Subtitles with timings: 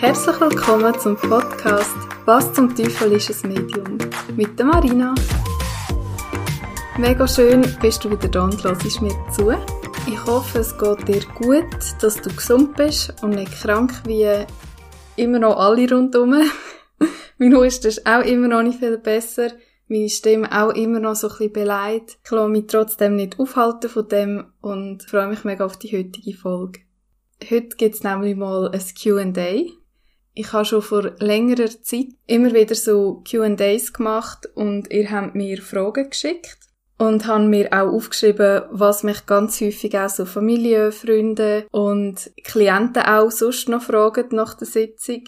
[0.00, 3.98] Herzlich willkommen zum Podcast Was zum Teufel ist ein Medium?
[4.34, 5.14] mit der Marina.
[6.96, 9.52] Mega schön bist du wieder da und hörst mir zu.
[10.06, 11.66] Ich hoffe, es geht dir gut,
[12.00, 14.46] dass du gesund bist und nicht krank wie
[15.16, 16.34] immer noch alle rundherum.
[17.38, 19.52] mein Husten ist auch immer noch nicht viel besser.
[19.86, 22.18] Meine Stimme auch immer noch so ein bisschen beleidigt.
[22.24, 26.34] Ich lasse mich trotzdem nicht aufhalten von dem und freue mich mega auf die heutige
[26.34, 26.80] Folge.
[27.50, 29.79] Heute gibt's nämlich mal ein Q&A.
[30.34, 35.60] Ich habe schon vor längerer Zeit immer wieder so Q&As gemacht und ihr habt mir
[35.60, 36.58] Fragen geschickt
[36.98, 43.02] und haben mir auch aufgeschrieben, was mich ganz häufig auch so Familie, Freunde und Klienten
[43.02, 45.24] auch sonst noch fragen nach der Sitzung.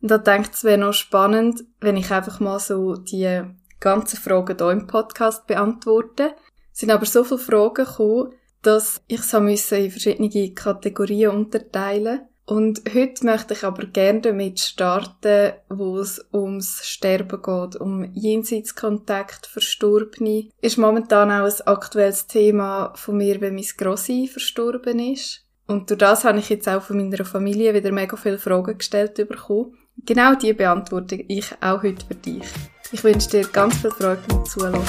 [0.00, 3.42] Und da denke ich, es wäre noch spannend, wenn ich einfach mal so die
[3.80, 6.34] ganzen Fragen hier im Podcast beantworte.
[6.72, 9.32] Es sind aber so viele Fragen gekommen, dass ich es
[9.72, 16.84] in verschiedene Kategorien unterteilen und heute möchte ich aber gerne damit starten, wo es ums
[16.84, 20.48] Sterben geht, um Jenseitskontakt, Verstorbene.
[20.60, 25.46] Ist momentan auch ein aktuelles Thema von mir, wenn mein Grossi verstorben ist.
[25.66, 29.14] Und durch das habe ich jetzt auch von meiner Familie wieder mega viele Fragen gestellt
[29.14, 29.78] bekommen.
[30.04, 32.44] Genau die beantworte ich auch heute für dich.
[32.90, 34.82] Ich wünsche dir ganz viel Freude beim Zuhören.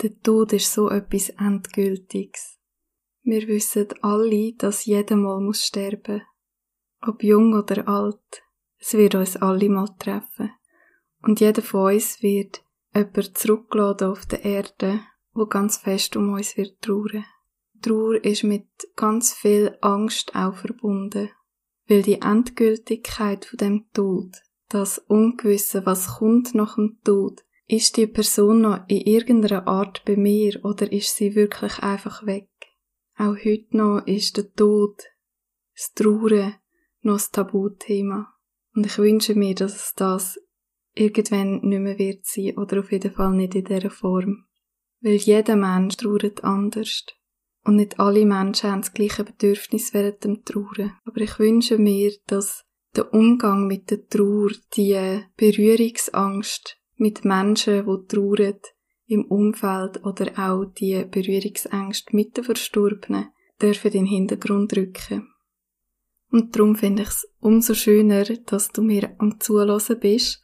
[0.00, 2.58] Der Tod ist so etwas Endgültiges.
[3.22, 6.22] Wir wissen alle, dass jeder mal muss sterben.
[7.00, 8.42] Ob jung oder alt.
[8.78, 10.52] Es wird uns alle mal treffen.
[11.22, 12.62] Und jeder von uns wird
[12.94, 15.00] jemand zurückgeladen auf der Erde,
[15.32, 17.24] wo ganz fest um uns wird trauern.
[17.82, 21.30] Trauer ist mit ganz viel Angst auch verbunden,
[21.88, 24.30] weil die Endgültigkeit von dem Tod,
[24.68, 30.16] das Ungewisse, was kommt nach dem Tod, ist die Person noch in irgendeiner Art bei
[30.16, 32.48] mir oder ist sie wirklich einfach weg?
[33.16, 35.02] Auch heute noch ist der Tod,
[35.74, 36.54] das Trauern
[37.02, 38.34] noch das Tabuthema.
[38.74, 40.38] Und ich wünsche mir, dass das
[40.94, 44.46] irgendwann nicht mehr wird sein oder auf jeden Fall nicht in dieser Form.
[45.00, 47.04] Weil jeder Mensch trauert anders.
[47.64, 50.96] Und nicht alle Menschen haben das gleiche Bedürfnis während dem Trauern.
[51.04, 52.64] Aber ich wünsche mir, dass
[52.96, 58.60] der Umgang mit der Trauer, die Berührungsangst, mit Menschen, die trauern,
[59.06, 63.28] im Umfeld oder auch die Berührungsängste mit den Verstorbenen
[63.60, 65.32] dürfen den Hintergrund rücken.
[66.30, 70.42] Und darum finde ich es umso schöner, dass du mir am Zuhören bist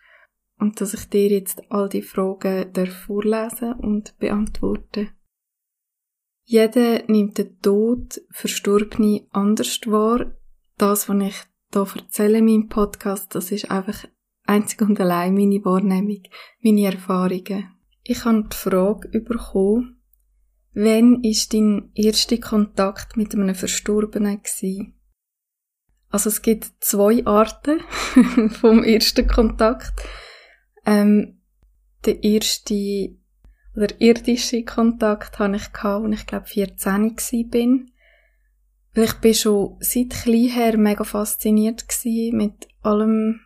[0.59, 5.11] und dass ich dir jetzt all die Fragen vorlesen und beantworten.
[6.45, 10.33] Jeder nimmt den Tod Verstorbene anders wahr.
[10.77, 11.37] Das, was ich
[11.73, 14.07] hier erzähle in meinem Podcast, das ist einfach
[14.45, 16.23] einzig und allein meine Wahrnehmung,
[16.63, 17.71] meine Erfahrungen.
[18.03, 20.01] Ich habe die Frage bekommen,
[20.75, 24.95] wann ist dein erster Kontakt mit einem Verstorbenen gewesen?
[26.11, 27.81] Also es gibt zwei Arten
[28.61, 29.95] vom ersten Kontakt.
[30.87, 31.41] Ähm,
[32.05, 33.17] der erste
[33.75, 37.17] oder irdische Kontakt hatte ich gehabt, als ich glaube 14
[37.51, 37.91] bin.
[38.95, 41.85] Weil ich bin schon seit klein her mega fasziniert
[42.33, 43.41] mit allem,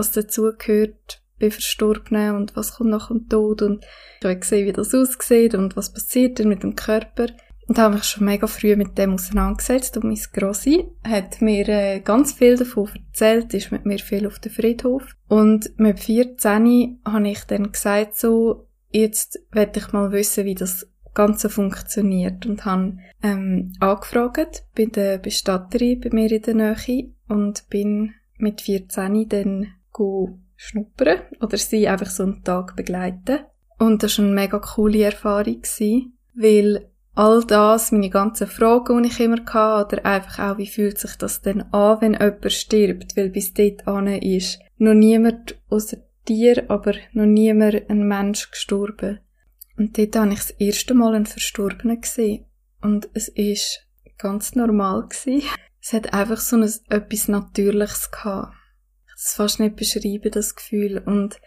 [0.00, 3.84] was dazugehört bei Verstorbenen und was kommt nach dem Tod und
[4.18, 7.26] ich habe gesehen, wie das aussieht und was passiert denn mit dem Körper.
[7.66, 12.00] Und habe mich schon mega früh mit dem auseinandergesetzt und mein Grossi hat mir äh,
[12.00, 15.04] ganz viel davon erzählt, ist mit mir viel auf dem Friedhof.
[15.28, 20.88] Und mit 14 habe ich dann gesagt so, jetzt werde ich mal wissen, wie das
[21.14, 27.68] Ganze funktioniert und habe ähm, angefragt bei der Bestatterin bei mir in der Nähe und
[27.68, 29.68] bin mit 14 dann
[30.56, 33.40] schnuppern oder sie einfach so einen Tag begleiten.
[33.78, 35.62] Und das war eine mega coole Erfahrung,
[36.34, 40.98] weil all das, meine ganzen Fragen, die ich immer hatte, oder einfach auch, wie fühlt
[40.98, 43.82] sich das denn an, wenn jemand stirbt, weil bis dort
[44.22, 45.96] ist noch niemand außer
[46.28, 49.20] dir, aber noch niemand ein Mensch gestorben.
[49.78, 52.44] Und dort habe ich das erste Mal einen Verstorbenen gesehen.
[52.82, 53.86] Und es ist
[54.18, 55.08] ganz normal.
[55.82, 58.59] Es hat einfach so ein, etwas Natürliches gehabt
[59.26, 61.02] es fast nicht beschreiben, das Gefühl.
[61.04, 61.40] Und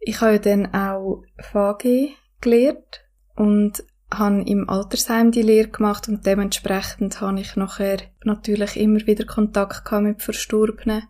[0.00, 2.10] ich habe ja dann auch VG
[2.40, 3.04] gelernt
[3.34, 9.26] und habe im Altersheim die Lehre gemacht und dementsprechend habe ich nachher natürlich immer wieder
[9.26, 11.04] Kontakt gehabt mit Verstorbenen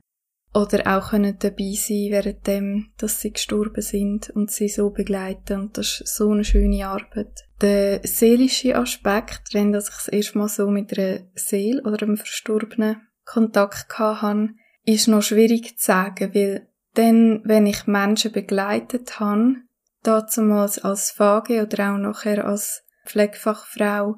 [0.55, 5.79] oder auch können dabei sein währenddem, dass sie gestorben sind und sie so begleiten und
[5.79, 7.45] das ist so eine schöne Arbeit.
[7.61, 12.17] Der seelische Aspekt, wenn dass ich das erste Mal so mit einer Seele oder einem
[12.17, 14.49] Verstorbenen Kontakt gehabt habe,
[14.89, 19.57] ist noch schwierig zu sagen, weil dann, wenn ich Menschen begleitet habe,
[20.03, 24.17] damals als Fage oder auch nachher als Pflegefachfrau,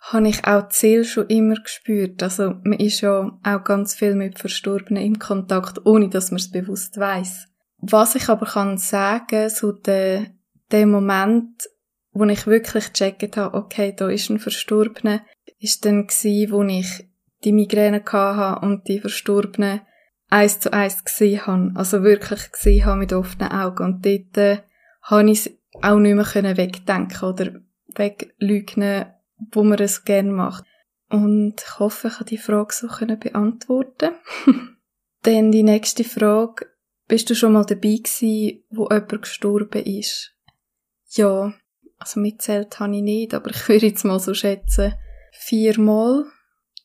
[0.00, 2.22] habe ich auch Ziel schon immer gespürt.
[2.22, 6.50] Also man ist ja auch ganz viel mit Verstorbenen im Kontakt, ohne dass man es
[6.50, 7.46] bewusst weiß.
[7.78, 10.26] Was ich aber kann sagen, so der,
[10.70, 11.68] der Moment,
[12.12, 15.22] wo ich wirklich gecheckt habe, okay, da ist ein Verstorbener,
[15.58, 17.06] ist dann gsi, wo ich
[17.44, 19.80] die Migräne hatte und die Verstorbenen
[20.30, 21.72] eins zu eins gesehen habe.
[21.74, 23.84] Also wirklich gesehen habe mit offenen Augen.
[23.84, 24.62] Und dort äh,
[25.02, 27.60] habe ich es auch nicht mehr können wegdenken oder
[27.94, 29.06] weglügen,
[29.52, 30.64] wo man es gerne macht.
[31.08, 34.10] Und ich hoffe, ich habe die Frage so beantworten.
[35.22, 36.66] Dann die nächste Frage.
[37.08, 40.36] Bist du schon mal dabei gewesen, wo jemand gestorben ist?
[41.08, 41.52] Ja,
[41.98, 44.94] also mitzählt habe ich nicht, aber ich würde jetzt mal so schätzen,
[45.32, 46.24] viermal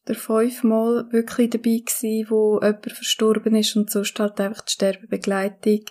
[0.06, 5.82] oder fünfmal wirklich dabei gewesen, wo jemand verstorben ist und sonst halt einfach die Sterbebegleitung,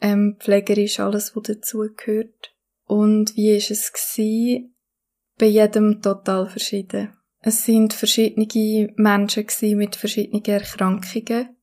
[0.00, 2.54] ähm, pflegerisch alles, was dazugehört.
[2.86, 4.74] Und wie ist es gewesen?
[5.38, 7.12] Bei jedem total verschieden.
[7.40, 11.56] Es sind verschiedene Menschen gewesen mit verschiedenen Erkrankungen.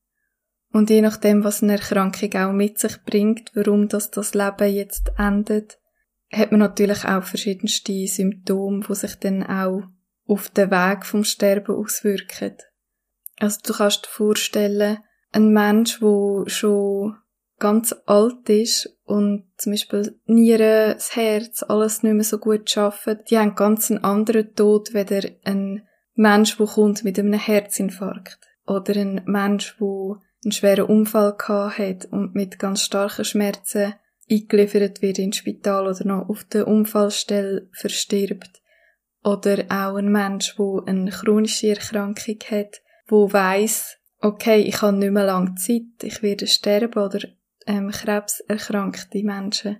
[0.71, 5.11] Und je nachdem, was eine Erkrankung auch mit sich bringt, warum das, das Leben jetzt
[5.17, 5.79] endet,
[6.31, 9.83] hat man natürlich auch verschiedenste Symptome, die sich dann auch
[10.31, 12.55] auf den Weg vom Sterben auswirken.
[13.37, 14.99] Also du kannst dir vorstellen,
[15.33, 17.17] ein Mensch, der schon
[17.59, 23.19] ganz alt ist und zum Beispiel Nieren, das Herz, alles nicht mehr so gut schaffen,
[23.29, 25.85] die haben ganz einen anderen Tod, weder ein
[26.15, 32.05] Mensch, der kommt mit einem Herzinfarkt oder ein Mensch, der einen schweren Unfall gehabt hat
[32.05, 33.95] und mit ganz starken Schmerzen
[34.29, 38.60] eingeliefert wird ins Spital oder noch auf der Unfallstelle verstirbt.
[39.23, 45.11] Oder auch ein Mensch, der eine chronische Erkrankung hat, wo weiß, okay, ich habe nicht
[45.11, 47.19] mehr lange Zeit, ich werde sterben oder
[47.67, 49.77] ähm, krebserkrankte Menschen.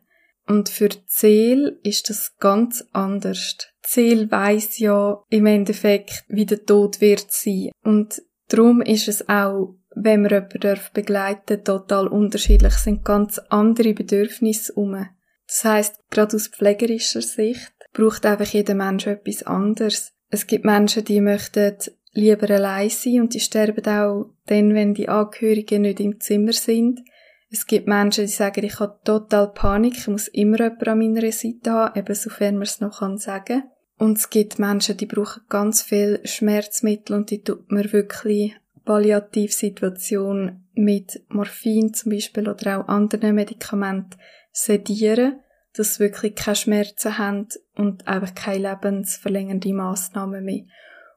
[0.48, 3.58] Und für Seele ist das ganz anders.
[3.86, 7.72] Die Seele weiss ja im Endeffekt, wie der Tod wird sein.
[7.84, 12.74] Und darum ist es auch, wenn man jemanden begleiten darf, total unterschiedlich.
[12.74, 15.08] Es sind ganz andere Bedürfnisse um.
[15.48, 20.14] Das heisst, gerade aus pflegerischer Sicht braucht einfach jeder Mensch etwas anderes.
[20.30, 21.76] Es gibt Menschen, die möchten
[22.14, 27.02] lieber allein sein und die sterben auch dann, wenn die Angehörigen nicht im Zimmer sind.
[27.50, 31.32] Es gibt Menschen, die sagen, ich habe total Panik, ich muss immer jemanden an meiner
[31.32, 33.64] Seite haben, eben sofern man es noch kann sagen.
[33.98, 38.56] Und es gibt Menschen, die brauchen ganz viel Schmerzmittel und die tut man wirklich
[38.86, 44.18] Palliativsituation mit Morphin zum Beispiel oder auch anderen Medikamenten
[44.52, 45.40] sedieren
[45.76, 50.64] dass sie wirklich keine Schmerzen haben und einfach keine lebensverlängernde Massnahmen mehr.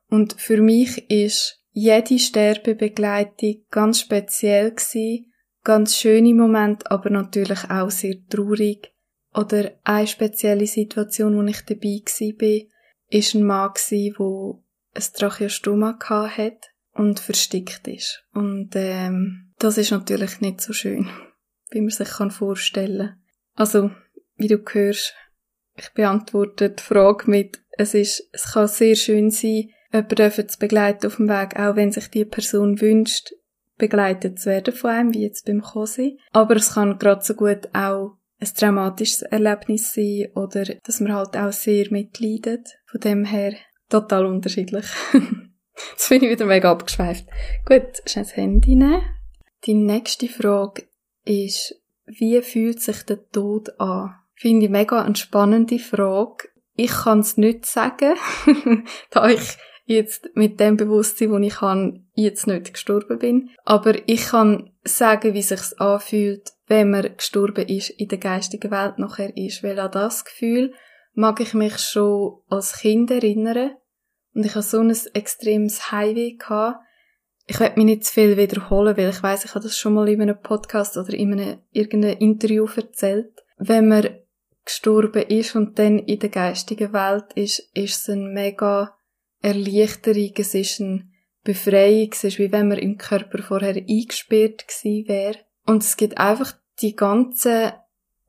[0.09, 5.33] Und für mich ist jede Sterbebegleitung ganz speziell gewesen,
[5.65, 8.93] ganz schöne Moment, aber natürlich auch sehr traurig.
[9.35, 12.69] Oder eine spezielle Situation, wo ich dabei war,
[13.09, 14.13] ist ein Mann der
[14.97, 18.25] ein Tracheostoma hat und verstickt ist.
[18.33, 21.11] Und ähm, das ist natürlich nicht so schön,
[21.71, 23.23] wie man sich vorstellen kann.
[23.57, 23.91] Also
[24.37, 25.15] wie du hörst,
[25.77, 31.07] ich beantworte die Frage mit, es ist, es kann sehr schön sein, jemanden zu begleiten
[31.07, 33.33] auf dem Weg, auch wenn sich die Person wünscht,
[33.77, 36.19] begleitet zu werden von einem, wie jetzt beim Kosi.
[36.33, 41.37] Aber es kann gerade so gut auch ein traumatisches Erlebnis sein oder dass man halt
[41.37, 42.69] auch sehr mitleidet.
[42.87, 43.55] Von dem her
[43.89, 44.87] total unterschiedlich.
[45.91, 47.27] Jetzt bin ich wieder mega abgeschweift.
[47.67, 49.03] Gut, schnell das Handy nehmen.
[49.67, 50.85] Die nächste Frage
[51.25, 54.15] ist, wie fühlt sich der Tod an?
[54.35, 56.49] Finde ich mega eine spannende Frage.
[56.75, 58.15] Ich kann es nicht sagen,
[59.11, 63.51] da ich jetzt mit dem Bewusstsein, wo ich habe, jetzt nicht gestorben bin.
[63.65, 68.99] Aber ich kann sagen, wie sich's anfühlt, wenn man gestorben ist, in der geistigen Welt
[68.99, 69.63] nachher ist.
[69.63, 70.73] Weil an das Gefühl
[71.13, 73.73] mag ich mich schon als Kind erinnern.
[74.35, 76.81] Und ich habe so ein extremes Highway gehabt.
[77.47, 80.09] Ich werde mich nicht zu viel wiederholen, weil ich weiß, ich habe das schon mal
[80.09, 83.45] in einem Podcast oder in einem irgendeinem Interview erzählt.
[83.59, 84.09] Wenn man
[84.65, 88.97] gestorben ist und dann in der geistigen Welt ist, ist es eine mega
[89.43, 91.09] Erleichterung, es ist eine
[91.43, 95.39] Befreiung, es ist wie wenn man im Körper vorher eingesperrt gewesen wäre.
[95.67, 97.75] Und es gibt einfach die ganze,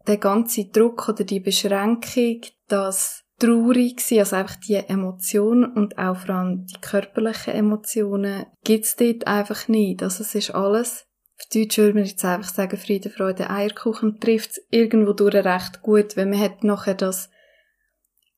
[0.05, 6.17] der ganze Druck oder die Beschränkung, das traurig sein, also einfach die Emotion und auch
[6.17, 10.03] vor allem die körperlichen Emotionen, gibt's dort einfach nicht.
[10.03, 11.04] Also es ist alles
[11.37, 15.81] auf Deutsch würde man jetzt einfach sagen, Friede, Freude, Eierkuchen trifft es irgendwo durch recht
[15.81, 17.29] gut, weil man hat nachher das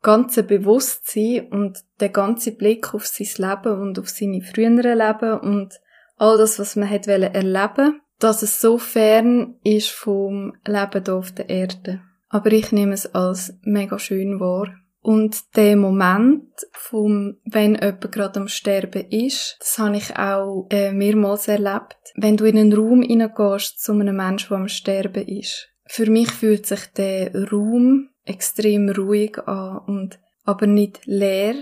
[0.02, 5.80] ganze Bewusstsein und der ganze Blick auf sein Leben und auf seine früheren Leben und
[6.18, 11.32] all das, was man hat erleben dass es so fern ist vom Leben hier auf
[11.32, 12.02] der Erde.
[12.30, 14.74] Aber ich nehme es als mega schön wahr.
[15.02, 20.92] Und der Moment, vom, wenn jemand gerade am Sterben ist, das habe ich auch äh,
[20.92, 21.98] mehrmals erlebt.
[22.16, 25.70] Wenn du in einen Raum hineingehst zu einem Menschen, der am Sterben ist.
[25.86, 31.56] Für mich fühlt sich der Raum extrem ruhig an und aber nicht leer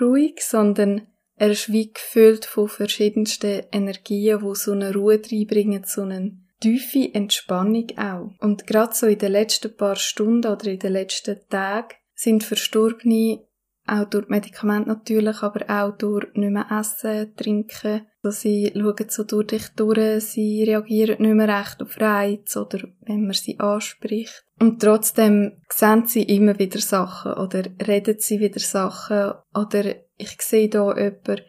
[0.00, 6.02] ruhig, sondern er ist wie gefüllt von verschiedensten Energien, wo so eine Ruhe reinbringen, so
[6.02, 8.32] eine tiefe Entspannung auch.
[8.40, 13.44] Und gerade so in den letzten paar Stunden oder in den letzten Tagen sind Verstorbene
[13.86, 18.06] auch durch Medikamente natürlich, aber auch durch nicht mehr essen, trinken.
[18.22, 22.80] Also sie schauen so durch dich durch, sie reagieren nicht mehr recht auf Reiz oder
[23.06, 24.44] wenn man sie anspricht.
[24.58, 30.68] Und trotzdem sehen sie immer wieder Sachen oder reden sie wieder Sachen oder ich sehe
[30.68, 31.42] da jemanden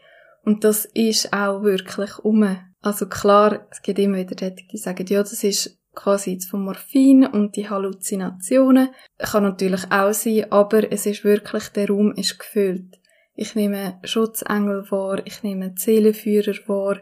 [0.46, 2.58] und das ist auch wirklich um.
[2.82, 7.26] Also klar, es gibt immer wieder Leute, die sagen, ja, das ist quasi vom Morphin
[7.26, 8.90] und die Halluzinationen.
[9.18, 13.00] Kann natürlich auch sein, aber es ist wirklich, der Raum ist gefüllt.
[13.36, 17.00] Ich nehme Schutzengel wahr, ich nehme Seelenführer wahr,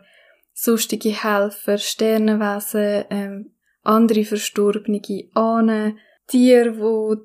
[0.54, 3.52] sonstige Helfer, Sternenwesen, ähm,
[3.84, 5.02] andere Verstorbene
[5.34, 7.16] Ahnen, Tiere, wo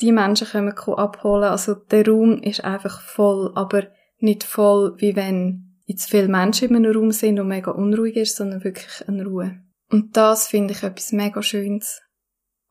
[0.00, 1.44] die Menschen kommen abholen.
[1.44, 6.76] Also der Raum ist einfach voll, aber nicht voll, wie wenn jetzt viele Menschen in
[6.76, 9.63] einem Raum sind und mega unruhig ist, sondern wirklich eine Ruhe.
[9.94, 12.02] Und das finde ich etwas mega Schönes.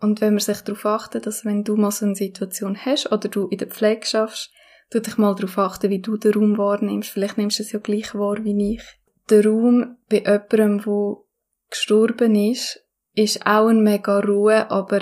[0.02, 3.30] Und wenn man sich darauf achtet, dass wenn du mal so eine Situation hast oder
[3.30, 4.52] du in der Pflege schaffst,
[4.90, 7.10] tu dich mal darauf achten, wie du den Raum wahrnimmst.
[7.10, 8.84] Vielleicht nimmst du es ja gleich wahr wie ich.
[9.30, 11.16] Der Raum bei jemandem, der
[11.70, 12.84] gestorben ist,
[13.16, 15.00] ist auch eine mega Ruhe, aber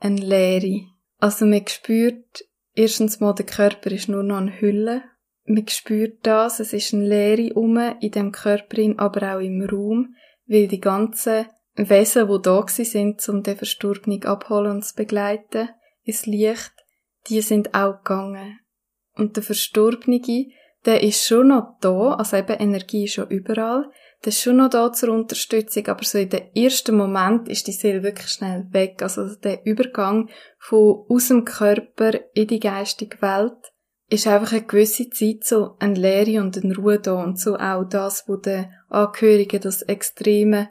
[0.00, 0.88] eine Leere.
[1.18, 5.04] Also man spürt erstens mal, der Körper ist nur noch eine Hülle.
[5.44, 10.16] Man spürt das, es ist eine Leere um in dem Körper, aber auch im Raum,
[10.48, 11.46] weil die ganzen
[11.88, 15.70] Wesen, die da sind, um den Verstorbenen abholen und zu begleiten,
[16.02, 16.72] ins Licht,
[17.28, 18.58] die sind auch gegangen.
[19.14, 20.20] Und der Verstorbene,
[20.84, 23.90] der ist schon noch da, also eben Energie ist schon überall,
[24.24, 27.72] der ist schon noch da zur Unterstützung, aber so in dem ersten Moment ist die
[27.72, 29.02] Seele wirklich schnell weg.
[29.02, 33.72] Also der Übergang von aus dem Körper in die geistige Welt
[34.10, 37.84] ist einfach eine gewisse Zeit so eine Leere und eine Ruhe da und so auch
[37.84, 40.68] das, wo den Angehörigen das extreme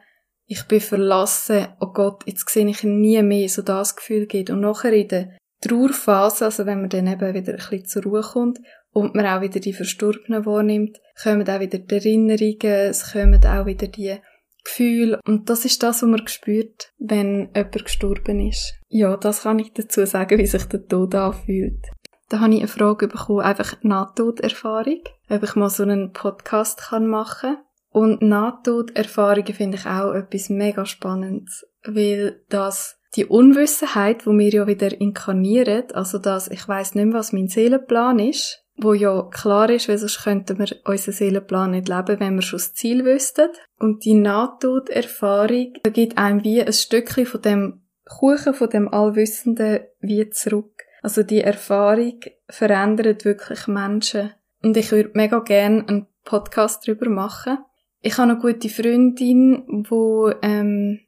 [0.51, 4.50] ich bin verlassen, oh Gott, jetzt sehe ich nie mehr, so das Gefühl geht.
[4.50, 5.29] Und nachher in der
[5.62, 8.60] Trauerphase, also wenn man dann eben wieder ein bisschen zur Ruhe kommt
[8.91, 13.68] und man auch wieder die Verstorbenen wahrnimmt, kommen auch wieder die Erinnerungen, es kommen auch
[13.68, 14.18] wieder die
[14.63, 15.20] Gefühle.
[15.27, 18.74] Und das ist das, was man spürt, wenn jemand gestorben ist.
[18.88, 21.86] Ja, das kann ich dazu sagen, wie sich der Tod anfühlt.
[22.29, 27.56] Da habe ich eine Frage bekommen, einfach Nahtoderfahrung, ob ich mal so einen Podcast machen
[27.56, 27.58] kann.
[27.91, 34.67] Und Nahtoderfahrungen finde ich auch etwas mega Spannendes, weil das die Unwissenheit, wo wir ja
[34.67, 39.69] wieder inkarnieren, also dass ich weiß nicht mehr, was mein Seelenplan ist, wo ja klar
[39.69, 43.50] ist, weil sonst könnten wir unseren Seelenplan nicht leben, wenn wir schon das Ziel wüssten.
[43.79, 50.29] Und die Nahtoderfahrung, gibt einem wie ein Stückchen von dem Kuchen, von dem Allwissenden wie
[50.29, 50.84] zurück.
[51.01, 54.34] Also die Erfahrung verändert wirklich Menschen.
[54.62, 57.60] Und ich würde mega gerne einen Podcast darüber machen,
[58.01, 61.00] ich habe eine gute Freundin, wo ähm,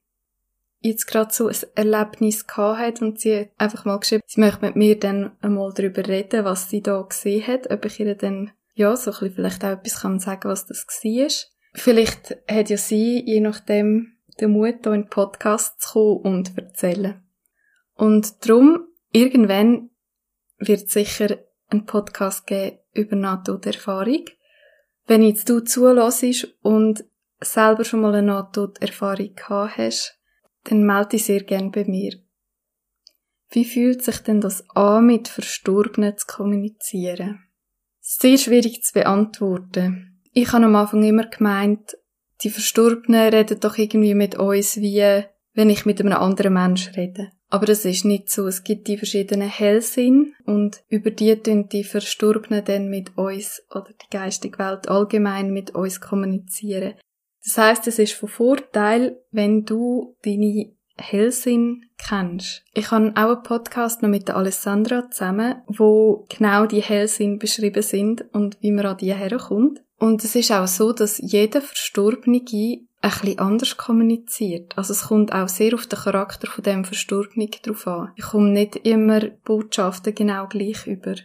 [0.80, 4.66] jetzt gerade so ein Erlebnis gehabt hat und sie hat einfach mal geschrieben, sie möchte
[4.66, 8.52] mit mir dann einmal darüber reden, was sie da gesehen hat, ob ich ihr dann
[8.74, 11.28] ja so ein bisschen vielleicht auch etwas kann sagen, was das war.
[11.74, 16.48] Vielleicht hat ja sie je nachdem den Mut, hier in den Podcast zu kommen und
[16.48, 17.24] zu erzählen.
[17.94, 19.92] Und darum, irgendwann
[20.58, 21.38] wird sicher
[21.70, 24.26] einen Podcast geben über NATO-Erfahrung.
[25.12, 27.04] Wenn jetzt du zulässt und
[27.42, 30.18] selber schon mal eine Nahtoderfahrung gehabt hast,
[30.64, 32.14] dann melde dich sehr gern bei mir.
[33.50, 37.44] Wie fühlt sich denn das an, mit Verstorbenen zu kommunizieren?
[38.00, 40.22] Sehr schwierig zu beantworten.
[40.32, 41.98] Ich habe am Anfang immer gemeint,
[42.40, 47.32] die Verstorbenen reden doch irgendwie mit uns wie, wenn ich mit einem anderen Mensch rede.
[47.52, 48.48] Aber das ist nicht so.
[48.48, 53.90] Es gibt die verschiedenen Hellsinn und über die tun die Verstorbenen dann mit uns oder
[53.90, 56.94] die geistige Welt allgemein mit uns kommunizieren.
[57.44, 62.64] Das heißt, es ist von Vorteil, wenn du deine Hellsinn kennst.
[62.74, 67.84] Ich habe auch einen Podcast noch mit der Alessandra zusammen, wo genau die Hellsinn beschrieben
[67.84, 69.82] sind und wie man an die herkommt.
[70.00, 72.42] Und es ist auch so, dass jeder Verstorbene
[73.02, 74.78] ein bisschen anders kommuniziert.
[74.78, 78.12] Also es kommt auch sehr auf den Charakter von dem Verstorbenen drauf an.
[78.16, 81.16] Ich komme nicht immer Botschaften genau gleich über.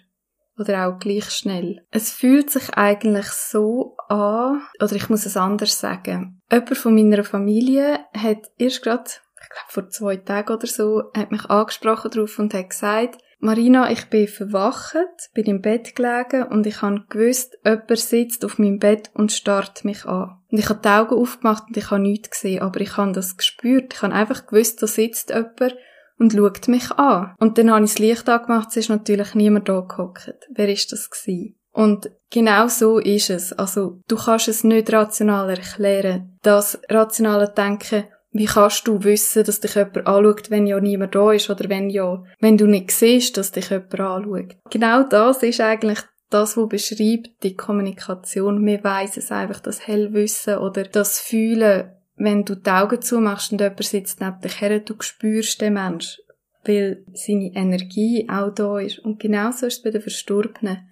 [0.59, 1.85] Oder auch gleich schnell.
[1.91, 6.41] Es fühlt sich eigentlich so an, oder ich muss es anders sagen.
[6.51, 9.05] Jemand von meiner Familie hat erst gerade,
[9.43, 13.91] ich glaube vor zwei Tagen oder so, hat mich angesprochen drauf und hat gesagt, Marina,
[13.91, 14.97] ich bin verwacht,
[15.35, 19.85] bin im Bett gelegen und ich habe gewusst, jemand sitzt auf meinem Bett und starrt
[19.85, 20.39] mich an.
[20.51, 23.37] Und ich habe die Augen aufgemacht und ich habe nichts gesehen, aber ich habe das
[23.37, 23.95] gespürt.
[23.95, 25.77] Ich habe einfach gewusst, da sitzt jemand
[26.19, 27.35] und schaut mich an.
[27.39, 30.35] Und dann habe ich das Licht angemacht, es ist natürlich niemand da gehockt.
[30.51, 31.57] Wer ist das gewesen?
[31.73, 33.53] Und genau so ist es.
[33.53, 36.39] Also, du kannst es nicht rational erklären.
[36.43, 38.05] Das rationale Denken,
[38.39, 41.91] wie kannst du wissen, dass dich jemand anschaut, wenn ja niemand da ist oder wenn
[41.91, 44.57] ja, wenn du nicht siehst, dass dich jemand anschaut?
[44.71, 46.01] Genau das ist eigentlich
[46.31, 48.65] das, was beschreibt die Kommunikation.
[48.65, 53.61] Wir weiss es einfach, das Hellwissen oder das Fühlen, wenn du die Augen zumachst und
[53.61, 56.19] jemand sitzt neben dich her, du spürst den Mensch,
[56.65, 58.99] weil seine Energie auch da ist.
[58.99, 60.91] Und genauso ist es bei den Verstorbenen.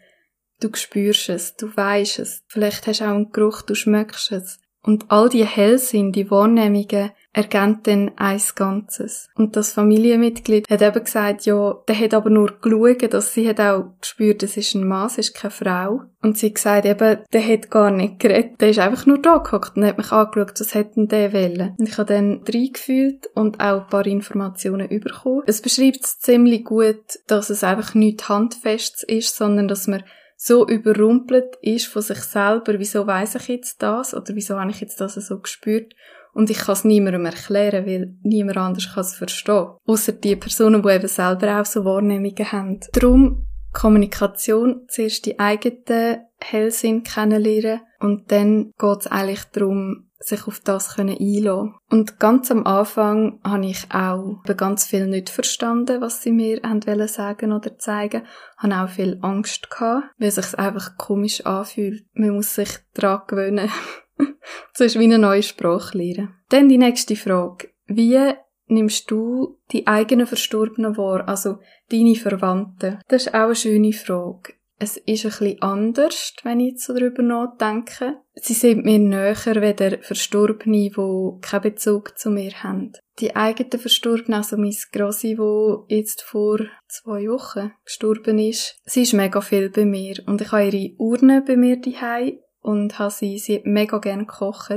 [0.60, 2.44] Du spürst es, du weißt es.
[2.46, 4.60] Vielleicht hast du auch einen Geruch, du schmeckst es.
[4.84, 9.28] Und all die Hellsinn, die Wahrnehmungen, ergänzt dann eins Ganzes.
[9.34, 13.60] Und das Familienmitglied hat eben gesagt, ja, der hat aber nur geschaut, dass sie hat
[13.60, 16.02] auch gespürt, es ist ein Mann, es ist keine Frau.
[16.22, 19.38] Und sie hat gesagt eben, der hat gar nicht geredet, der ist einfach nur da
[19.38, 21.74] gehockt und hat mich angeschaut, was hätte denn der wollen.
[21.78, 25.42] Und ich habe dann reingefühlt und auch ein paar Informationen bekommen.
[25.46, 30.04] Es beschreibt es ziemlich gut, dass es einfach nicht handfest ist, sondern dass man
[30.46, 34.80] so überrumpelt ist von sich selber, wieso weiß ich jetzt das oder wieso habe ich
[34.82, 35.94] jetzt das so gespürt
[36.34, 39.70] und ich kann es niemandem erklären, weil niemand anders kann es verstehen.
[39.86, 42.80] Außer die Personen, die eben selber auch so Wahrnehmungen haben.
[42.92, 50.60] Darum Kommunikation, zuerst die eigenen Hellsinn kennenlernen und dann geht es eigentlich darum, sich auf
[50.60, 51.74] das können einlassen.
[51.90, 57.08] Und ganz am Anfang habe ich auch ganz viel nicht verstanden, was sie mir wollen
[57.08, 58.22] sagen oder zeigen.
[58.56, 62.04] Habe auch viel Angst gehabt, weil es sich einfach komisch anfühlt.
[62.14, 63.70] Man muss sich daran gewöhnen.
[64.74, 66.34] so ist wie eine neue Sprache lernen.
[66.48, 67.68] Dann die nächste Frage.
[67.86, 68.34] Wie
[68.66, 71.58] nimmst du die eigenen Verstorbenen wahr, also
[71.90, 73.00] deine Verwandten?
[73.08, 74.54] Das ist auch eine schöne Frage.
[74.78, 78.18] Es ist ein bisschen anders, wenn ich jetzt darüber nachdenke.
[78.36, 82.92] Sie sind mir näher wie Verstorbene, die keinen Bezug zu mir haben.
[83.20, 89.12] Die eigenen Verstorbenen, also mein Grossi, wo jetzt vor zwei Wochen gestorben ist, sie ist
[89.12, 90.16] mega viel bei mir.
[90.26, 94.26] Und ich habe ihre Urne bei mir daheim und habe sie, sie hat mega gerne
[94.26, 94.70] gekocht,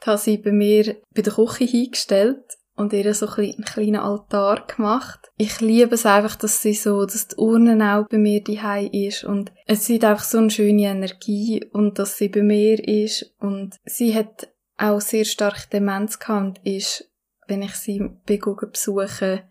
[0.00, 2.44] und habe sie bei mir bei der Küche hingestellt
[2.80, 5.30] und ihr so ein einen kleinen Altar gemacht.
[5.36, 9.22] Ich liebe es einfach, dass sie so, dass die Urne auch bei mir daheim ist
[9.24, 13.76] und es sieht einfach so eine schöne Energie und dass sie bei mir ist und
[13.84, 17.10] sie hat auch sehr stark Demenz gehabt und ist,
[17.46, 19.42] wenn ich sie besuche,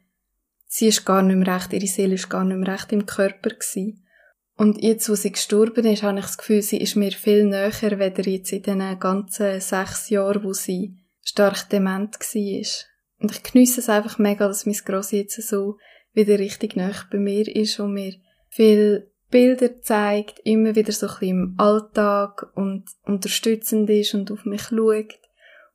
[0.66, 3.52] sie ist gar nicht mehr recht, ihre Seele ist gar nicht mehr recht im Körper
[3.52, 4.06] gewesen.
[4.56, 7.72] Und jetzt, wo sie gestorben ist, habe ich das Gefühl, sie ist mir viel näher,
[8.00, 12.99] weder jetzt in den ganzen sechs Jahren, wo sie stark dement war.
[13.20, 15.78] Und ich geniesse es einfach mega, dass mein Grossi jetzt so
[16.14, 18.16] wieder richtig nah bei mir ist und mir
[18.50, 24.46] viel Bilder zeigt, immer wieder so ein bisschen im Alltag und unterstützend ist und auf
[24.46, 25.20] mich schaut.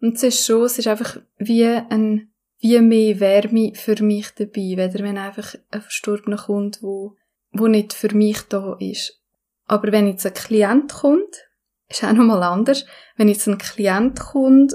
[0.00, 4.76] Und es ist schon, es ist einfach wie ein, wie mehr Wärme für mich dabei,
[4.76, 7.16] weder wenn einfach ein Verstorbener kommt, wo
[7.54, 9.20] wo nicht für mich da ist.
[9.66, 11.48] Aber wenn jetzt ein Klient kommt,
[11.88, 12.85] ist auch nochmal anders.
[13.16, 14.74] Wenn jetzt ein Klient kommt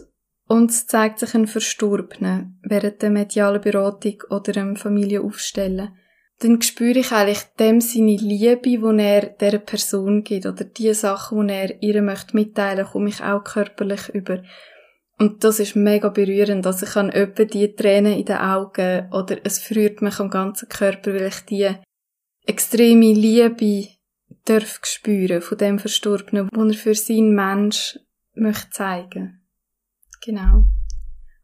[0.49, 5.95] und es zeigt sich ein Verstorbenen während der medialen Beratung oder einem Familienaufstellen,
[6.39, 11.47] dann spüre ich eigentlich dem seine Liebe, die er dieser Person gibt oder die Sachen,
[11.47, 14.41] die er ihr möchte mitteilen, komme ich auch körperlich über.
[15.19, 16.65] Und das ist mega berührend.
[16.65, 20.69] Also ich habe etwa die Tränen in den Augen oder es früht mich am ganzen
[20.69, 21.69] Körper, weil ich die
[22.47, 23.89] extreme Liebe
[24.45, 27.99] darf spüren von dem Verstorbenen, wo er für seinen Mensch
[28.33, 29.38] möchte zeigen.
[30.21, 30.65] Genau.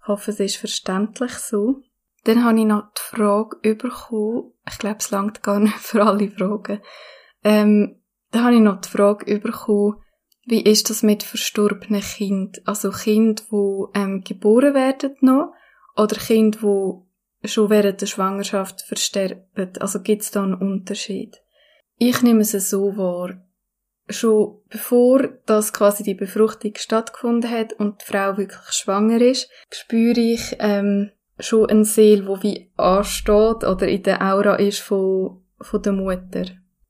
[0.01, 1.81] Ich hoffe, es ist verständlich so.
[2.25, 6.29] Dann habe ich noch die Frage bekommen, ich glaube, es langt gar nicht für alle
[6.29, 6.81] Fragen.
[7.43, 10.01] Ähm, dann habe ich noch die Frage bekommen,
[10.47, 12.61] wie ist das mit verstorbenen Kind?
[12.67, 15.53] Also Kind, wo ähm, geboren werden noch
[15.95, 17.07] oder Kind, wo
[17.43, 19.71] schon während der Schwangerschaft versterben?
[19.79, 21.41] Also gibt es da einen Unterschied?
[21.97, 23.41] Ich nehme es so wahr,
[24.07, 30.19] schon bevor das quasi die Befruchtung stattgefunden hat und die Frau wirklich schwanger ist, spüre
[30.19, 35.81] ich ähm, schon eine Seele, wo wie ansteht oder in der Aura ist von, von
[35.81, 36.45] der Mutter.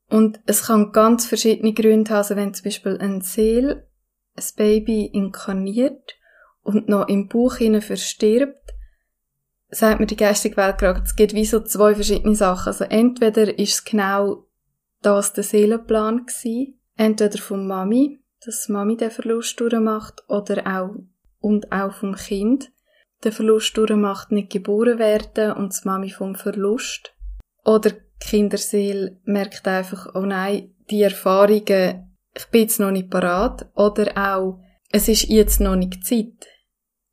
[0.08, 3.88] Und es kann ganz verschiedene Gründe haben, also wenn zum Beispiel eine Seele
[4.36, 6.14] ein Baby inkarniert
[6.62, 8.74] und noch im Bauch hinein verstirbt,
[9.70, 12.68] sagt mir die geistige Welt gerade, es gibt wie so zwei verschiedene Sachen.
[12.68, 14.44] Also entweder ist es genau
[15.02, 20.94] das der Seelenplan gewesen, entweder von Mami, dass Mami den Verlust durchmacht, oder auch,
[21.40, 22.70] und auch vom Kind,
[23.24, 27.14] den Verlust durchmacht, nicht geboren werden und das Mami vom Verlust.
[27.64, 34.16] Oder Kinderseele merkt einfach, oh nein, die Erfahrungen, ich bin jetzt noch nicht parat, oder
[34.16, 36.46] auch, es ist jetzt noch nicht Zeit.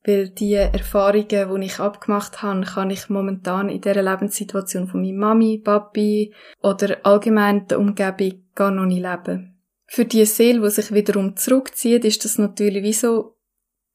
[0.06, 1.28] Weil die Erfahrungen,
[1.62, 6.98] die ich abgemacht habe, kann ich momentan in dieser Lebenssituation von meiner Mami, Papi oder
[7.04, 9.53] allgemein der Umgebung gar noch nicht leben.
[9.86, 13.38] Für die Seele, die sich wiederum zurückzieht, ist das natürlich wie so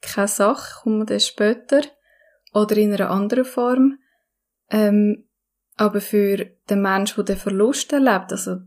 [0.01, 1.83] keine Sache, kommen wir dann später
[2.53, 3.99] oder in einer anderen Form.
[4.71, 5.29] Ähm,
[5.77, 8.59] aber für den Mensch, der den Verlust erlebt, also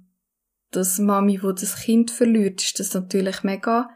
[0.71, 3.89] das Mami, wo das Kind verliert, ist das natürlich mega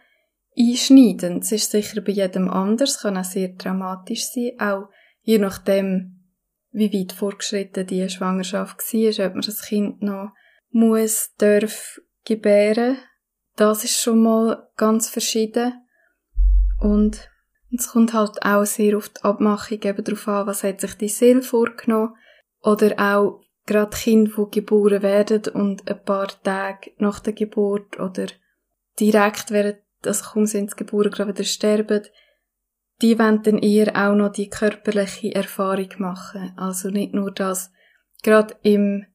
[0.58, 1.44] einschneidend.
[1.44, 4.90] Es ist sicher bei jedem anders, kann auch sehr dramatisch sein, auch
[5.22, 6.24] je nachdem,
[6.72, 10.34] wie weit vorgeschritten die Schwangerschaft war, ob man das Kind noch
[10.72, 12.98] muss, darf gebären.
[13.56, 15.74] Das ist schon mal ganz verschieden.
[16.80, 17.30] Und
[17.72, 21.10] es kommt halt auch sehr auf die Abmachung eben darauf an, was hat sich die
[21.10, 22.16] Seele vorgenommen.
[22.62, 28.28] Oder auch gerade Kinder, die geboren werden und ein paar Tage nach der Geburt oder
[29.00, 32.04] direkt während also kaum sind sie geboren, gerade wieder sterben,
[33.02, 36.54] die wollen dann eher auch noch die körperliche Erfahrung machen.
[36.56, 37.72] Also nicht nur das,
[38.24, 39.06] gerade im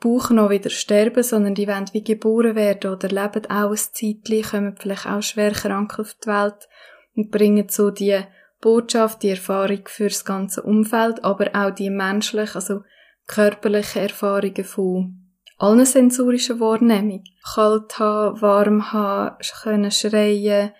[0.00, 4.42] Bauch noch wieder sterben, sondern die wollen wie geboren werden oder leben auch ein Zeitchen,
[4.42, 6.68] kommen vielleicht auch schwer krank auf die Welt
[7.14, 8.18] und bringen so die
[8.60, 12.82] Botschaft, die Erfahrung fürs ganze Umfeld, aber auch die menschliche, also
[13.26, 15.20] körperliche Erfahrungen von
[15.58, 17.24] allen sensorischen Wahrnehmungen.
[17.54, 20.72] Kalt haben, warm haben, können schreien,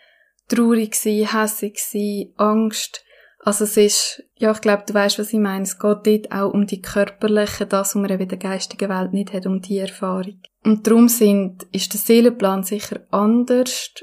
[0.49, 3.05] traurig sein, hässig sein, Angst.
[3.43, 5.63] Also es ist, ja, ich glaube, du weißt, was ich meine.
[5.63, 9.33] Es geht dort auch um die körperliche, das, was man in der geistigen Welt nicht
[9.33, 10.41] hat, um die Erfahrung.
[10.63, 13.95] Und darum sind, ist der Seelenplan sicher anders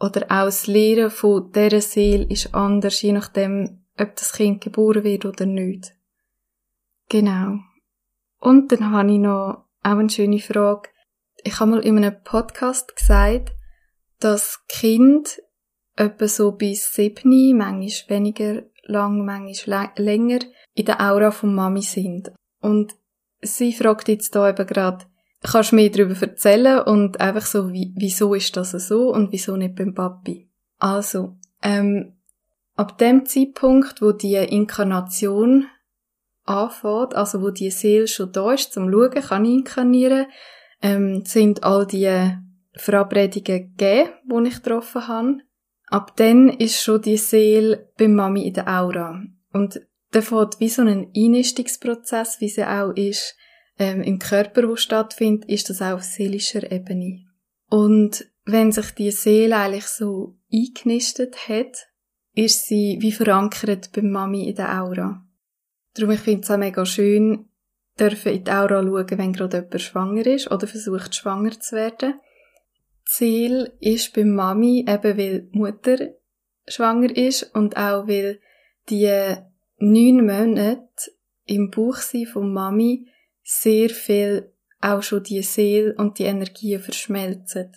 [0.00, 5.04] oder auch das Lehren von dieser Seele ist anders, je nachdem, ob das Kind geboren
[5.04, 5.94] wird oder nicht.
[7.08, 7.58] Genau.
[8.40, 10.88] Und dann habe ich noch auch eine schöne Frage.
[11.44, 13.52] Ich habe mal in einem Podcast gesagt,
[14.18, 15.40] dass Kind
[15.94, 20.40] etwa so bis sieben, manchmal weniger lang, manchmal länger,
[20.74, 22.32] in der Aura von Mami sind.
[22.60, 22.94] Und
[23.40, 25.04] sie fragt jetzt da eben gerade,
[25.42, 29.56] kannst du mir darüber erzählen und einfach so, wie, wieso ist das so und wieso
[29.56, 30.48] nicht beim Papi?
[30.78, 32.16] Also, ähm,
[32.76, 35.66] ab dem Zeitpunkt, wo die Inkarnation
[36.44, 40.26] anfängt, also wo die Seele schon da ist, zum Schauen, kann inkarnieren,
[40.80, 42.36] ähm, sind all die
[42.74, 45.38] Verabredungen gegeben, die ich getroffen habe.
[45.92, 49.22] Ab dann ist schon die Seele bei Mami in der Aura.
[49.52, 49.78] Und
[50.14, 53.36] der fängt wie so ein Einnistungsprozess, wie sie auch ist,
[53.78, 57.26] ähm, im Körper, wo stattfindet, ist das auch auf seelischer Ebene.
[57.68, 61.88] Und wenn sich die Seele eigentlich so eingenistet hat,
[62.34, 65.26] ist sie wie verankert bei Mami in der Aura.
[65.92, 67.50] Darum, ich finde es auch mega schön,
[68.00, 72.14] dürfen in die Aura schauen, wenn gerade jemand schwanger ist oder versucht, schwanger zu werden.
[73.12, 75.98] Ziel ist bei Mami eben, weil die Mutter
[76.66, 78.40] schwanger ist und auch weil
[78.88, 79.34] die
[79.78, 81.12] neun Monate
[81.44, 83.06] im Bauch sind von Mami
[83.42, 87.72] sehr viel auch schon die Seele und die Energie verschmelzen.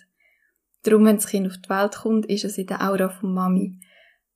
[0.82, 3.78] Darum, wenn das Kind auf die Welt kommt, ist es in der Aura von Mami.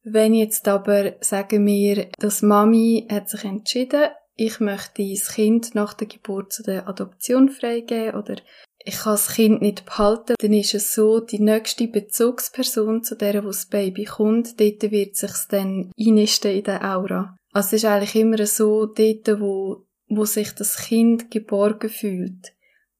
[0.02, 5.94] Wenn jetzt aber, sagen wir, dass Mami hat sich entschieden, ich möchte das Kind nach
[5.94, 8.36] der Geburt zu der Adoption freigeben oder
[8.84, 13.42] ich kann das Kind nicht behalten, dann ist es so, die nächste Bezugsperson zu der,
[13.42, 17.36] wo das Baby kommt, dort wird sich's dann einnisten in der Aura.
[17.52, 22.52] Also es ist eigentlich immer so, dort, wo, wo sich das Kind geborgen fühlt.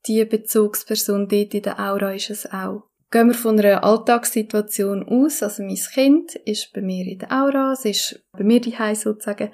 [0.07, 2.85] Die Bezugsperson dort in der Aura ist es auch.
[3.11, 7.73] Gehen wir von einer Alltagssituation aus, also mein Kind ist bei mir in der Aura,
[7.73, 9.51] es ist bei mir die sozusagen,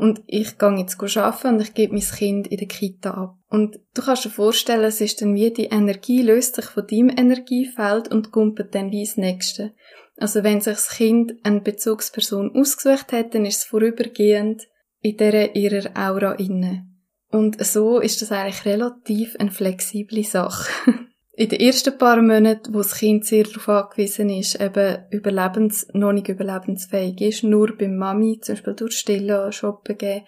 [0.00, 3.36] und ich gehe jetzt arbeiten und ich gebe mein Kind in der Kita ab.
[3.48, 7.10] Und du kannst dir vorstellen, es ist dann wie die Energie löst sich von deinem
[7.10, 9.74] Energiefeld und kumpelt dann wie das Nächste.
[10.16, 14.62] Also wenn sich das Kind eine Bezugsperson ausgesucht hat, dann ist es vorübergehend
[15.02, 16.86] in dieser ihrer Aura inne.
[17.28, 20.70] Und so ist das eigentlich relativ eine flexible Sache.
[21.40, 26.12] in den ersten paar Monaten, wo das Kind sehr darauf angewiesen ist, eben überlebens, noch
[26.12, 30.26] nicht überlebensfähig ist, nur beim Mami, zum Beispiel durch Stillen, Shoppen gehen,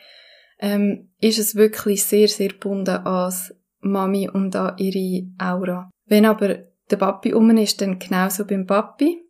[0.59, 3.35] ähm, ist es wirklich sehr, sehr gebunden an
[3.81, 5.91] Mami und an ihre Aura.
[6.07, 9.23] Wenn aber der Papi um ist, dann genauso beim Papi.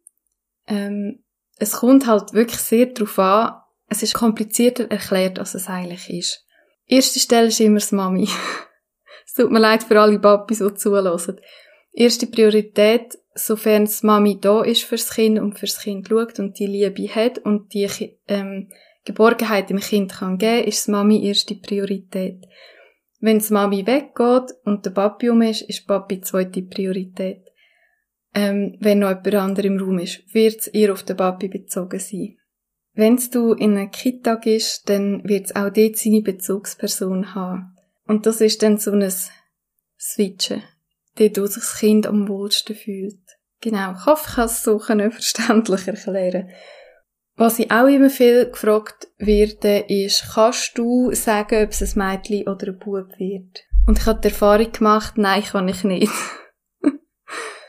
[0.69, 1.25] Ähm,
[1.59, 3.55] es kommt halt wirklich sehr darauf an,
[3.89, 6.47] es ist komplizierter erklärt, als es eigentlich ist.
[6.87, 8.29] Erste Stelle ist immer das Mami.
[9.27, 11.41] es tut mir leid für alle Papi, die zulassen
[11.93, 16.67] erste Priorität, sofern das Mami da ist fürs Kind und fürs Kind schaut und die
[16.67, 17.89] Liebe hat und die
[18.29, 18.69] ähm,
[19.05, 22.45] Geborgenheit dem Kind kann geben, ist das Mami erste Priorität.
[23.21, 27.43] Wenn die Mami weggeht und der Papi um ist, ist Papi zweite Priorität.
[28.35, 32.01] Ähm, wenn noch jemand anderes im Raum ist, wird es eher auf den Papi bezogen
[32.01, 32.39] sein.
[32.95, 37.77] Wenn du in einer Kita gehst, dann wird es auch dort seine Bezugsperson haben.
[38.07, 39.11] Und das ist dann so ein
[39.99, 40.63] Switchen,
[41.19, 43.21] dort wo sich das Kind am wohlsten fühlt.
[43.61, 46.51] Genau, ich hoffe, ich kann es so verständlich erklären.
[47.37, 52.47] Was ich auch immer viel gefragt werde, ist, kannst du sagen, ob es ein Mädchen
[52.47, 53.65] oder ein Bub wird?
[53.87, 56.13] Und ich habe die Erfahrung gemacht, nein, kann ich nicht.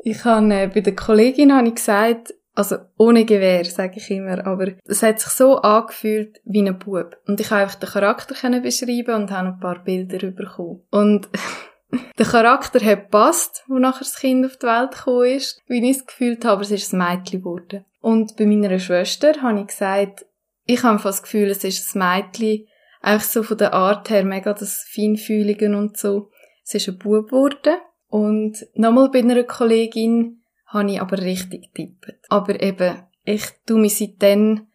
[0.03, 4.45] ich habe äh, bei der Kollegin habe ich gesagt, also ohne Gewehr, sage ich immer,
[4.45, 7.17] aber es hat sich so angefühlt wie ein Bub.
[7.25, 10.84] Und ich habe einfach den Charakter beschreiben und habe ein paar Bilder bekommen.
[10.91, 11.29] Und
[12.17, 15.97] der Charakter hat passt, wo nachher das Kind auf die Welt gekommen ist, wie ich
[15.97, 17.86] es gefühlt habe, es ist ein Mädchen geworden.
[18.01, 20.25] Und bei meiner Schwester habe ich gesagt,
[20.65, 22.67] ich habe fast das Gefühl, es ist ein Mädchen,
[23.01, 26.29] einfach so von der Art her mega das Feinfühligen und so.
[26.63, 27.77] Es ist ein Bub geworden.
[28.08, 32.13] Und nochmal bei einer Kollegin habe ich aber richtig getippt.
[32.29, 34.67] Aber eben, ich tu mich seitdem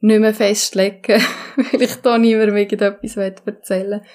[0.00, 1.22] nicht mehr festlegen,
[1.56, 4.06] weil ich da niemandem irgendetwas erzählen will.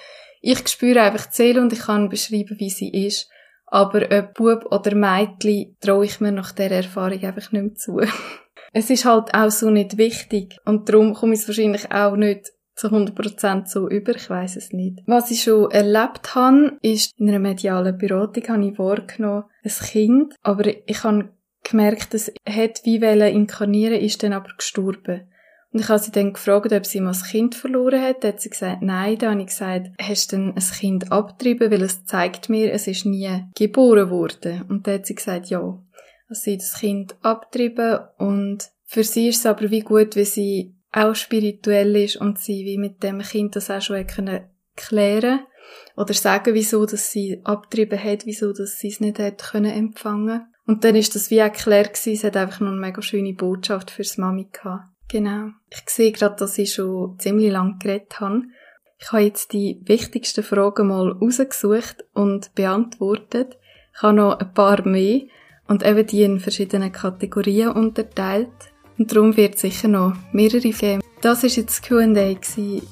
[0.42, 3.30] Ich spüre einfach die Seele und ich kann beschreiben, wie sie ist.
[3.66, 8.00] Aber ob Bub oder Mädchen traue ich mir nach dieser Erfahrung einfach nicht mehr zu.
[8.72, 12.50] es ist halt auch so nicht wichtig und darum komme ich es wahrscheinlich auch nicht
[12.74, 15.00] zu 100% so über, ich weiß es nicht.
[15.06, 20.34] Was ich schon erlebt habe, ist, in einer medialen Beratung habe ich wahrgenommen, ein Kind,
[20.42, 21.30] aber ich habe
[21.62, 25.28] gemerkt, es hat wie wollen inkarnieren, ist dann aber gestorben.
[25.72, 28.22] Und ich habe sie dann gefragt, ob sie mal ein Kind verloren hat.
[28.22, 29.16] Da hat sie gesagt, nein.
[29.18, 31.70] Da habe ich gesagt, hast du denn ein Kind abgetrieben?
[31.70, 34.64] Weil es zeigt mir, es ist nie geboren worden.
[34.68, 35.78] Und da hat sie gesagt, ja.
[36.28, 40.24] Also sie hat das Kind abgetrieben und für sie ist es aber wie gut, wie
[40.24, 45.40] sie auch spirituell ist und sie wie mit dem Kind das auch schon können klären
[45.96, 50.46] oder sagen, wieso dass sie abgetrieben hat, wieso dass sie es nicht hat können empfangen.
[50.66, 53.90] Und dann ist das wie erklärt gewesen, es hat einfach noch eine mega schöne Botschaft
[53.90, 54.91] fürs Mami gehabt.
[55.08, 55.50] Genau.
[55.70, 58.42] Ich sehe gerade, dass ich schon ziemlich lang geredet habe.
[58.98, 63.58] Ich habe jetzt die wichtigsten Fragen mal rausgesucht und beantwortet.
[63.94, 65.22] Ich habe noch ein paar mehr
[65.66, 68.50] und eben die in verschiedenen Kategorien unterteilt.
[68.98, 71.02] Und darum wird es sicher noch mehrere geben.
[71.22, 72.36] Das war jetzt das Q&A.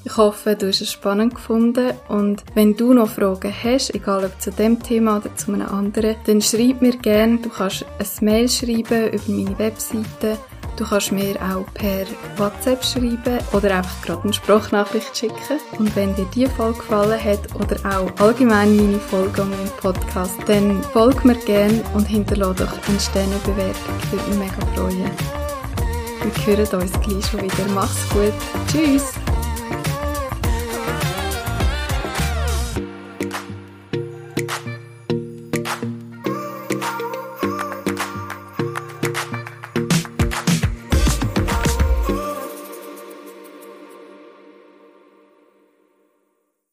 [0.04, 4.40] Ich hoffe, du hast es spannend gefunden und wenn du noch Fragen hast, egal ob
[4.40, 7.38] zu dem Thema oder zu einem anderen, dann schreib mir gerne.
[7.38, 10.38] Du kannst ein Mail schreiben über meine Webseite
[10.80, 12.06] Du kannst mir auch per
[12.38, 15.60] WhatsApp schreiben oder einfach gerade eine Sprachnachricht schicken.
[15.78, 20.38] Und wenn dir diese Folge gefallen hat oder auch allgemein meine Folge an meinem Podcast,
[20.46, 23.94] dann folg mir gerne und hinterlasse doch eine Sternebewertung.
[24.10, 25.10] Würde mich mega freuen.
[26.46, 27.74] Wir hören uns gleich schon wieder.
[27.74, 28.32] Mach's gut.
[28.72, 29.29] Tschüss!